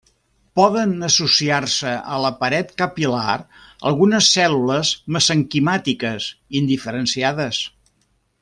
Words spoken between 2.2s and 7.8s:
la paret capil·lar algunes cèl·lules mesenquimàtiques indiferenciades.